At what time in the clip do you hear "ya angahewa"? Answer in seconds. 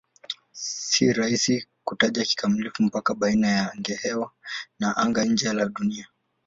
3.47-4.31